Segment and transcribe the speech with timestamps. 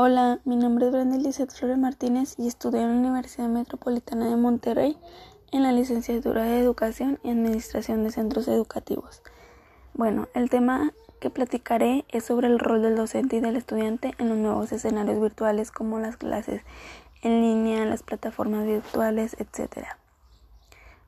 [0.00, 4.36] Hola, mi nombre es Brenda Lizeth Flores Martínez y estudio en la Universidad Metropolitana de
[4.36, 4.96] Monterrey
[5.50, 9.22] en la licenciatura de Educación y Administración de Centros Educativos.
[9.94, 14.28] Bueno, el tema que platicaré es sobre el rol del docente y del estudiante en
[14.28, 16.62] los nuevos escenarios virtuales como las clases
[17.22, 19.84] en línea, las plataformas virtuales, etc.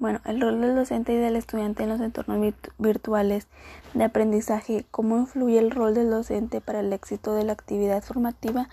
[0.00, 3.46] Bueno, el rol del docente y del estudiante en los entornos virtuales
[3.94, 8.68] de aprendizaje, cómo influye el rol del docente para el éxito de la actividad formativa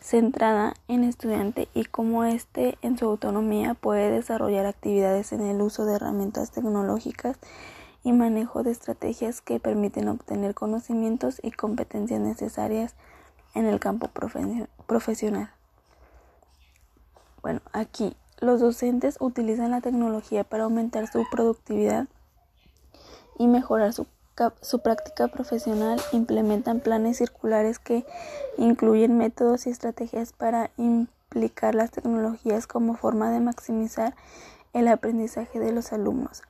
[0.00, 5.86] centrada en estudiante y cómo éste en su autonomía puede desarrollar actividades en el uso
[5.86, 7.38] de herramientas tecnológicas
[8.04, 12.94] y manejo de estrategias que permiten obtener conocimientos y competencias necesarias
[13.54, 14.08] en el campo
[14.86, 15.50] profesional.
[17.42, 22.06] Bueno, aquí los docentes utilizan la tecnología para aumentar su productividad
[23.38, 24.06] y mejorar su,
[24.82, 26.00] práctica profesional.
[26.12, 28.04] Implementan planes circulares que
[28.56, 34.14] incluyen métodos y estrategias para implicar las tecnologías como forma de maximizar
[34.72, 36.42] el aprendizaje de los alumnos.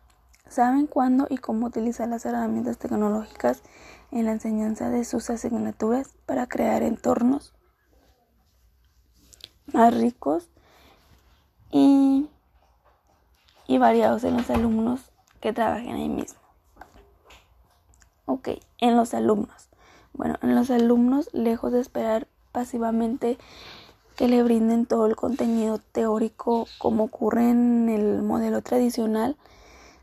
[0.48, 3.62] Saben cuándo y cómo utilizar las herramientas tecnológicas
[4.10, 7.52] en la enseñanza de sus asignaturas para crear entornos
[9.72, 10.48] más ricos
[11.70, 12.28] y,
[13.78, 15.00] variados en los alumnos
[15.40, 16.40] que trabajan ahí mismo.
[18.26, 19.68] Ok, en los alumnos.
[20.12, 23.38] Bueno, en los alumnos, lejos de esperar pasivamente
[24.16, 29.36] que le brinden todo el contenido teórico como ocurre en el modelo tradicional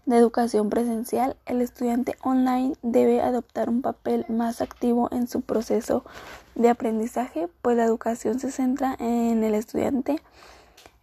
[0.06, 6.06] de educación presencial, el estudiante online debe adoptar un papel más activo en su proceso
[6.54, 10.22] de aprendizaje, pues la educación se centra en el estudiante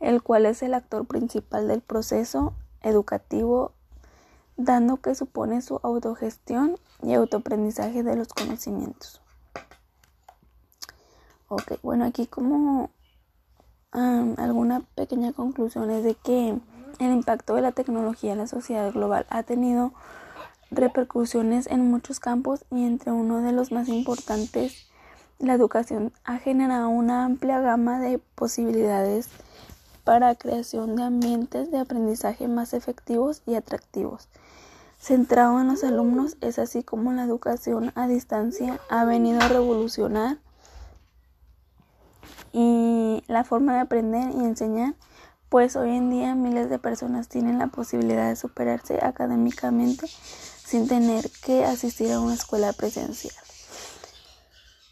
[0.03, 3.73] el cual es el actor principal del proceso educativo,
[4.57, 9.23] dando que supone su autogestión y autoaprendizaje de los conocimientos.
[11.49, 12.91] Ok, bueno, aquí como
[13.93, 16.59] alguna pequeña conclusión es de que
[16.99, 19.93] el impacto de la tecnología en la sociedad global ha tenido
[20.71, 24.89] repercusiones en muchos campos y entre uno de los más importantes,
[25.39, 29.29] la educación ha generado una amplia gama de posibilidades
[30.05, 34.29] para creación de ambientes de aprendizaje más efectivos y atractivos.
[34.99, 40.39] Centrado en los alumnos es así como la educación a distancia ha venido a revolucionar
[42.53, 44.95] y la forma de aprender y enseñar,
[45.49, 51.29] pues hoy en día miles de personas tienen la posibilidad de superarse académicamente sin tener
[51.45, 53.35] que asistir a una escuela presencial.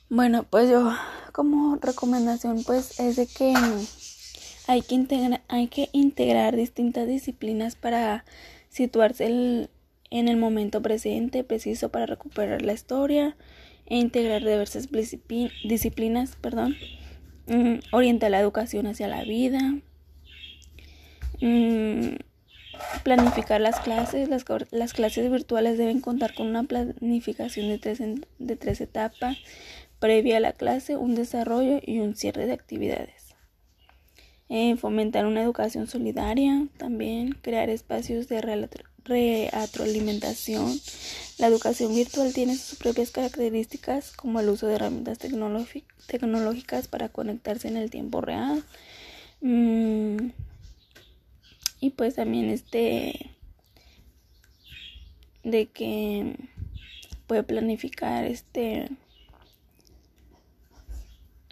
[0.09, 0.92] Bueno, pues yo
[1.32, 3.54] como recomendación pues es de que
[4.70, 8.25] hay que, integrar, hay que integrar distintas disciplinas para
[8.69, 13.36] situarse en el momento presente preciso para recuperar la historia
[13.86, 14.88] e integrar diversas
[15.64, 16.76] disciplinas, perdón,
[17.48, 19.60] mm, orientar la educación hacia la vida,
[21.41, 22.14] mm,
[23.03, 28.00] planificar las clases, las, las, clases virtuales deben contar con una planificación de tres,
[28.38, 29.36] de tres etapas,
[29.98, 33.29] previa a la clase, un desarrollo y un cierre de actividades.
[34.52, 38.68] Eh, fomentar una educación solidaria, también crear espacios de
[39.04, 40.76] retroalimentación.
[41.38, 45.18] La educación virtual tiene sus propias características como el uso de herramientas
[46.08, 48.64] tecnológicas para conectarse en el tiempo real.
[49.40, 50.30] Mm,
[51.78, 53.30] y pues también este
[55.44, 56.34] de que
[57.28, 58.88] puede planificar este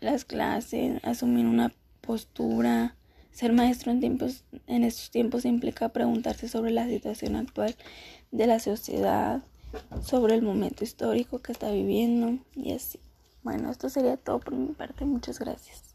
[0.00, 1.72] las clases, asumir una
[2.09, 2.97] postura.
[3.33, 7.77] Ser maestro en, tiempos, en estos tiempos implica preguntarse sobre la situación actual
[8.33, 9.43] de la sociedad,
[10.03, 12.99] sobre el momento histórico que está viviendo y así.
[13.43, 15.05] Bueno, esto sería todo por mi parte.
[15.05, 15.88] Muchas gracias.